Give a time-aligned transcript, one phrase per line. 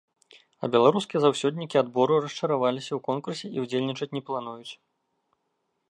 [0.63, 4.73] А беларускія заўсёднікі адбору расчараваліся ў конкурсе і ўдзельнічаць не плануюць.